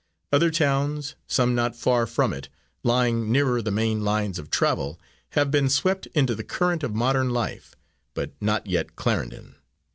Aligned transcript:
Other 0.33 0.49
towns, 0.49 1.13
some 1.27 1.53
not 1.53 1.75
far 1.75 2.07
from 2.07 2.33
it, 2.33 2.49
lying 2.81 3.31
nearer 3.31 3.61
the 3.61 3.69
main 3.69 4.03
lines 4.03 4.39
of 4.39 4.49
travel, 4.49 4.99
have 5.33 5.51
been 5.51 5.69
swept 5.69 6.07
into 6.15 6.33
the 6.33 6.43
current 6.43 6.81
of 6.81 6.95
modern 6.95 7.29
life, 7.29 7.75
but 8.15 8.31
not 8.41 8.65
yet 8.65 8.95
Clarendon. 8.95 9.57